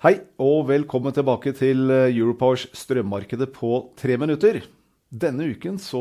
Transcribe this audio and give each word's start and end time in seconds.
Hei, 0.00 0.14
og 0.40 0.62
velkommen 0.70 1.12
tilbake 1.12 1.50
til 1.52 1.90
eh, 1.92 2.06
Europowers 2.16 2.62
strømmarkedet 2.72 3.50
på 3.52 3.68
tre 4.00 4.14
minutter. 4.16 4.62
Denne 5.12 5.50
uken 5.52 5.76
så 5.76 6.00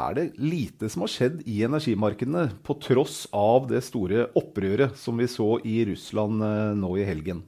er 0.00 0.16
det 0.16 0.24
lite 0.40 0.88
som 0.88 1.04
har 1.04 1.12
skjedd 1.12 1.42
i 1.44 1.58
energimarkedene, 1.66 2.46
på 2.64 2.78
tross 2.80 3.26
av 3.36 3.68
det 3.68 3.82
store 3.84 4.30
opprøret 4.40 4.96
som 4.96 5.20
vi 5.20 5.28
så 5.28 5.50
i 5.60 5.82
Russland 5.90 6.40
eh, 6.40 6.72
nå 6.80 6.94
i 7.02 7.04
helgen. 7.04 7.44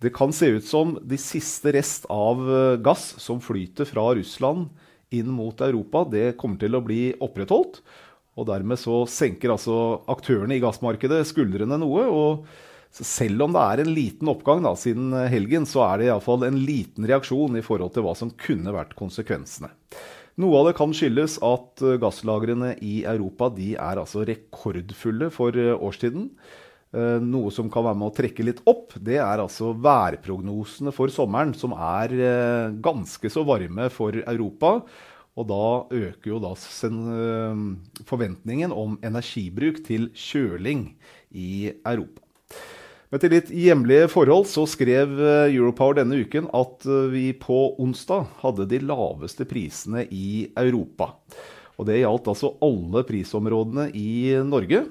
Det 0.00 0.14
kan 0.16 0.32
se 0.32 0.54
ut 0.56 0.64
som 0.64 0.96
de 1.04 1.20
siste 1.20 1.76
rest 1.76 2.08
av 2.08 2.40
eh, 2.40 2.80
gass 2.80 3.10
som 3.20 3.44
flyter 3.44 3.92
fra 3.92 4.08
Russland 4.16 4.72
inn 5.12 5.28
mot 5.36 5.60
Europa, 5.68 6.06
det 6.16 6.38
kommer 6.40 6.64
til 6.64 6.80
å 6.80 6.84
bli 6.88 7.10
opprettholdt. 7.20 7.82
Og 8.40 8.48
dermed 8.48 8.80
så 8.80 9.02
senker 9.04 9.52
altså 9.52 9.98
aktørene 10.08 10.56
i 10.56 10.64
gassmarkedet 10.64 11.26
skuldrene 11.28 11.76
noe. 11.76 12.08
og 12.08 12.70
så 12.92 13.06
selv 13.08 13.46
om 13.46 13.54
det 13.54 13.60
er 13.64 13.82
en 13.82 13.92
liten 13.96 14.28
oppgang 14.28 14.60
da, 14.64 14.74
siden 14.76 15.14
helgen, 15.32 15.64
så 15.68 15.86
er 15.86 16.00
det 16.00 16.10
iallfall 16.10 16.44
en 16.44 16.58
liten 16.60 17.06
reaksjon 17.08 17.56
i 17.56 17.64
forhold 17.64 17.94
til 17.94 18.04
hva 18.04 18.12
som 18.18 18.32
kunne 18.36 18.74
vært 18.74 18.92
konsekvensene. 18.98 19.72
Noe 20.40 20.58
av 20.58 20.70
det 20.70 20.76
kan 20.78 20.92
skyldes 20.96 21.36
at 21.44 21.82
eh, 21.84 21.98
gasslagrene 22.00 22.72
i 22.80 23.02
Europa 23.08 23.50
er 23.52 24.00
altså 24.00 24.24
rekordfulle 24.28 25.28
for 25.32 25.56
eh, 25.60 25.76
årstiden. 25.76 26.30
Eh, 26.92 27.18
noe 27.20 27.52
som 27.52 27.68
kan 27.72 27.84
være 27.84 28.00
med 28.00 28.08
å 28.08 28.16
trekke 28.16 28.46
litt 28.46 28.62
opp, 28.68 28.96
det 28.96 29.18
er 29.20 29.42
altså 29.42 29.74
værprognosene 29.76 30.94
for 30.96 31.12
sommeren, 31.12 31.52
som 31.56 31.76
er 31.76 32.16
ganske 32.84 33.32
så 33.32 33.44
varme 33.48 33.90
for 33.92 34.16
Europa. 34.24 34.78
Og 35.32 35.48
da 35.48 35.66
øker 35.96 36.28
jo 36.28 36.40
da 36.44 36.50
forventningen 38.04 38.72
om 38.76 38.98
energibruk 39.00 39.80
til 39.86 40.10
kjøling 40.12 40.90
i 41.32 41.72
Europa. 41.72 42.20
Men 43.12 43.20
til 43.20 43.34
litt 43.34 43.50
hjemlige 43.52 44.06
forhold 44.08 44.46
så 44.48 44.62
skrev 44.64 45.18
eh, 45.20 45.50
Europower 45.52 45.98
denne 45.98 46.22
uken 46.24 46.46
at 46.56 46.86
eh, 46.88 47.10
vi 47.12 47.26
på 47.36 47.74
onsdag 47.82 48.24
hadde 48.40 48.64
de 48.70 48.80
laveste 48.88 49.44
prisene 49.48 50.06
i 50.08 50.46
Europa. 50.56 51.10
Og 51.76 51.90
det 51.90 52.00
gjaldt 52.00 52.30
altså 52.32 52.54
alle 52.64 53.04
prisområdene 53.04 53.90
i 53.92 54.32
Norge. 54.48 54.86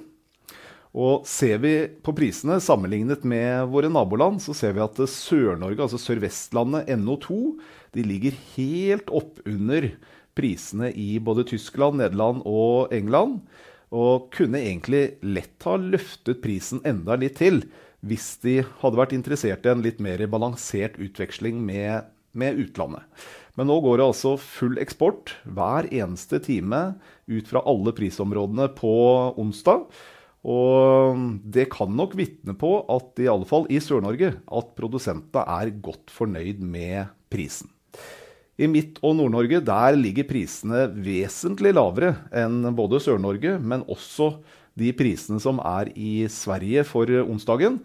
Og 0.91 1.25
ser 1.25 1.57
vi 1.63 1.73
på 2.03 2.13
prisene 2.13 2.59
sammenlignet 2.61 3.25
med 3.25 3.65
våre 3.73 3.89
naboland, 3.89 4.37
så 4.43 4.53
ser 4.53 4.77
vi 4.77 4.85
at 4.85 5.01
Sør-Norge, 5.01 5.81
altså 5.81 5.97
Sør-Vestlandet 6.03 6.91
NO2, 7.01 7.41
de 7.95 8.05
ligger 8.05 8.37
helt 8.53 9.09
oppunder 9.09 9.93
prisene 10.37 10.91
i 10.93 11.15
både 11.17 11.47
Tyskland, 11.49 11.97
Nederland 12.03 12.45
og 12.45 12.93
England. 12.93 13.39
Og 13.91 14.29
kunne 14.35 14.61
egentlig 14.61 15.15
lett 15.25 15.65
ha 15.65 15.79
løftet 15.81 16.43
prisen 16.43 16.83
enda 16.87 17.17
litt 17.19 17.39
til 17.41 17.65
hvis 18.05 18.33
de 18.41 18.61
hadde 18.81 18.99
vært 18.99 19.13
interessert 19.15 19.65
i 19.65 19.71
en 19.71 19.83
litt 19.85 20.01
mer 20.01 20.23
balansert 20.31 20.97
utveksling 21.01 21.59
med, 21.65 22.09
med 22.33 22.57
utlandet. 22.63 23.05
Men 23.59 23.67
nå 23.67 23.77
går 23.83 23.99
det 23.99 24.07
altså 24.07 24.37
full 24.39 24.79
eksport 24.81 25.35
hver 25.43 25.89
eneste 25.91 26.39
time 26.43 26.95
ut 27.27 27.49
fra 27.49 27.63
alle 27.67 27.93
prisområdene 27.95 28.69
på 28.77 28.93
onsdag. 29.41 29.85
Og 30.41 31.19
det 31.53 31.67
kan 31.73 31.91
nok 31.93 32.15
vitne 32.17 32.55
på 32.57 32.71
at 32.89 33.19
i 33.21 33.29
alle 33.29 33.45
fall 33.45 33.67
i 33.69 33.77
Sør-Norge 33.83 34.31
at 34.41 34.71
produsentene 34.77 35.43
er 35.59 35.75
godt 35.83 36.13
fornøyd 36.13 36.63
med 36.65 37.11
prisen. 37.31 37.69
I 38.61 38.67
Midt- 38.69 38.99
og 39.05 39.15
Nord-Norge 39.17 39.61
der 39.65 39.97
ligger 39.97 40.27
prisene 40.29 40.87
vesentlig 41.01 41.73
lavere 41.73 42.15
enn 42.33 42.63
både 42.77 42.99
Sør-Norge, 43.01 43.55
men 43.61 43.85
også 43.89 44.35
de 44.81 44.91
prisene 44.97 45.41
som 45.43 45.61
er 45.63 45.93
i 45.95 46.25
Sverige 46.31 46.83
for 46.87 47.09
onsdagen. 47.23 47.79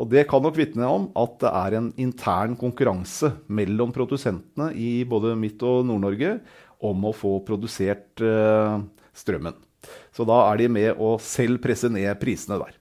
Og 0.00 0.08
det 0.08 0.24
kan 0.30 0.42
nok 0.42 0.56
vitne 0.56 0.86
om 0.88 1.08
at 1.18 1.36
det 1.42 1.50
er 1.50 1.76
en 1.76 1.90
intern 2.00 2.56
konkurranse 2.58 3.32
mellom 3.52 3.92
produsentene 3.92 4.70
i 4.72 5.02
både 5.04 5.34
Midt- 5.36 5.64
og 5.66 5.84
Nord-Norge 5.88 6.38
om 6.80 7.04
å 7.04 7.12
få 7.12 7.34
produsert 7.44 8.22
uh, 8.24 8.80
strømmen. 9.12 9.58
Så 10.14 10.24
da 10.28 10.38
er 10.48 10.60
de 10.60 10.70
med 10.72 11.00
å 11.00 11.16
selv 11.20 11.60
presse 11.64 11.90
ned 11.92 12.12
prisene 12.20 12.60
der. 12.62 12.76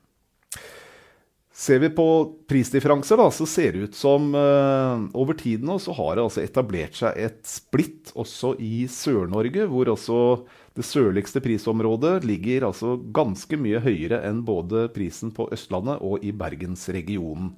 Ser 1.59 1.81
vi 1.83 1.89
på 1.91 2.05
prisdifferanser, 2.47 3.19
da, 3.19 3.25
så 3.35 3.43
ser 3.49 3.73
det 3.75 3.89
ut 3.89 3.97
som 3.97 4.29
eh, 4.37 5.01
over 5.19 5.35
tiden 5.35 5.67
nå 5.67 5.75
så 5.83 5.91
har 5.97 6.15
det 6.15 6.23
altså 6.23 6.43
etablert 6.45 6.95
seg 6.95 7.17
et 7.19 7.41
splitt 7.43 8.13
også 8.15 8.53
i 8.63 8.85
Sør-Norge, 8.87 9.65
hvor 9.67 9.91
altså 9.91 10.19
det 10.79 10.87
sørligste 10.87 11.41
prisområdet 11.43 12.21
ligger 12.23 12.69
altså 12.69 12.93
ganske 13.11 13.59
mye 13.59 13.81
høyere 13.83 14.21
enn 14.29 14.39
både 14.47 14.85
prisen 14.95 15.33
på 15.35 15.49
Østlandet 15.51 15.99
og 15.99 16.23
i 16.23 16.31
Bergensregionen. 16.31 17.51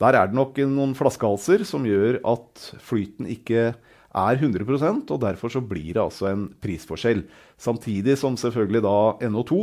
Der 0.00 0.20
er 0.20 0.28
det 0.28 0.36
nok 0.36 0.60
noen 0.68 0.92
flaskehalser 0.98 1.64
som 1.68 1.88
gjør 1.88 2.20
at 2.28 2.68
flyten 2.84 3.24
ikke 3.38 3.70
er 4.10 4.40
100% 4.40 5.10
og 5.14 5.20
derfor 5.22 5.52
så 5.54 5.62
blir 5.62 5.94
det 5.94 6.02
altså 6.02 6.30
en 6.30 6.48
prisforskjell. 6.62 7.22
Samtidig 7.60 8.16
som 8.18 8.36
selvfølgelig 8.38 8.82
da 8.82 8.96
NO2, 9.30 9.60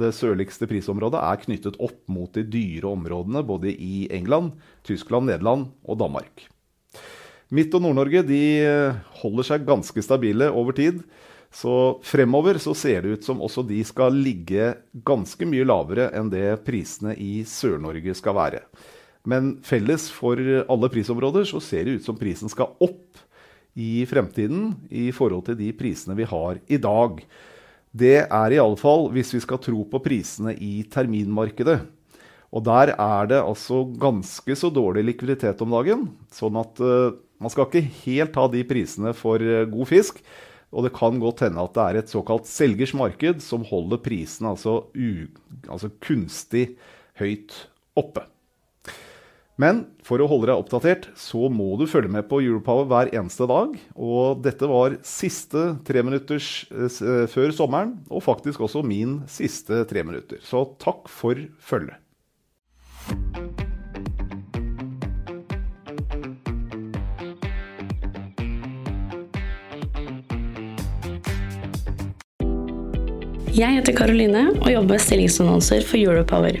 det 0.00 0.14
sørligste 0.16 0.68
prisområdet, 0.70 1.20
er 1.20 1.42
knyttet 1.44 1.76
opp 1.82 2.00
mot 2.08 2.32
de 2.32 2.46
dyre 2.48 2.88
områdene 2.88 3.44
både 3.44 3.74
i 3.74 4.06
England, 4.16 4.54
Tyskland, 4.86 5.28
Nederland 5.28 5.68
og 5.84 6.00
Danmark. 6.00 6.48
Midt- 7.52 7.76
og 7.76 7.84
Nord-Norge 7.84 8.24
de 8.26 8.42
holder 9.20 9.46
seg 9.46 9.68
ganske 9.68 10.02
stabile 10.02 10.48
over 10.50 10.74
tid. 10.74 11.04
Så 11.52 12.00
fremover 12.04 12.58
så 12.58 12.74
ser 12.74 13.04
det 13.04 13.12
ut 13.16 13.28
som 13.28 13.44
også 13.44 13.62
de 13.68 13.78
skal 13.86 14.16
ligge 14.16 14.72
ganske 15.06 15.46
mye 15.48 15.68
lavere 15.68 16.10
enn 16.16 16.32
det 16.32 16.64
prisene 16.66 17.14
i 17.14 17.44
Sør-Norge 17.46 18.16
skal 18.18 18.34
være. 18.36 18.64
Men 19.26 19.56
felles 19.66 20.08
for 20.14 20.38
alle 20.38 20.90
prisområder 20.92 21.46
så 21.48 21.60
ser 21.62 21.86
det 21.86 22.00
ut 22.00 22.04
som 22.06 22.18
prisen 22.18 22.50
skal 22.50 22.74
opp 22.82 23.25
i 23.76 24.06
fremtiden 24.08 24.72
i 24.88 25.10
forhold 25.14 25.46
til 25.50 25.58
de 25.58 25.68
prisene 25.76 26.16
vi 26.16 26.26
har 26.28 26.58
i 26.66 26.78
dag. 26.80 27.20
Det 27.96 28.16
er 28.24 28.52
i 28.52 28.60
alle 28.60 28.80
fall 28.80 29.10
hvis 29.14 29.34
vi 29.36 29.42
skal 29.44 29.60
tro 29.62 29.84
på 29.88 30.00
prisene 30.04 30.56
i 30.56 30.80
terminmarkedet. 30.92 31.78
Og 32.56 32.64
der 32.64 32.94
er 32.94 33.28
det 33.28 33.38
altså 33.42 33.82
ganske 34.00 34.56
så 34.56 34.70
dårlig 34.72 35.04
likviditet 35.10 35.60
om 35.64 35.74
dagen. 35.76 36.06
Sånn 36.32 36.56
at 36.60 36.80
uh, 36.80 37.16
man 37.42 37.52
skal 37.52 37.68
ikke 37.68 37.88
helt 38.04 38.32
ta 38.36 38.46
de 38.52 38.62
prisene 38.68 39.12
for 39.16 39.42
uh, 39.42 39.64
god 39.68 39.90
fisk. 39.90 40.22
Og 40.72 40.86
det 40.86 40.94
kan 40.96 41.20
godt 41.22 41.44
hende 41.46 41.62
at 41.62 41.74
det 41.76 41.84
er 41.84 41.98
et 42.00 42.12
såkalt 42.12 42.48
selgers 42.48 42.94
marked 42.96 43.42
som 43.44 43.64
holder 43.66 44.00
prisene 44.02 44.52
altså, 44.52 44.80
altså 45.68 45.92
kunstig 46.04 46.72
høyt 47.20 47.54
oppe. 47.96 48.24
Men 49.56 49.86
for 50.04 50.20
å 50.20 50.28
holde 50.28 50.50
deg 50.50 50.60
oppdatert, 50.60 51.08
så 51.16 51.48
må 51.48 51.72
du 51.80 51.86
følge 51.88 52.12
med 52.12 52.28
på 52.28 52.42
Europower 52.44 52.88
hver 52.90 53.12
eneste 53.16 53.48
dag. 53.48 53.72
Og 53.96 54.42
dette 54.44 54.68
var 54.68 54.98
siste 55.06 55.78
treminutters 55.88 56.66
eh, 56.70 57.24
før 57.32 57.54
sommeren, 57.56 57.96
og 58.12 58.24
faktisk 58.26 58.66
også 58.68 58.84
min 58.84 59.22
siste 59.30 59.84
tre 59.88 60.04
minutter. 60.04 60.44
Så 60.44 60.66
takk 60.82 61.08
for 61.08 61.40
følget. 61.56 61.96
Jeg 73.56 73.72
heter 73.78 73.94
Karoline 73.96 74.50
og 74.58 74.68
jobber 74.68 74.98
med 74.98 75.00
stillingsannonser 75.00 75.86
for 75.88 75.96
Europower. 75.96 76.60